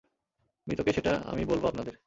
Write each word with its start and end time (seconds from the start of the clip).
মৃত 0.67 0.79
কে 0.81 0.91
সেটা 0.93 1.13
আমি 1.25 1.43
বলবো 1.45 1.65
আপনাদের। 1.67 1.95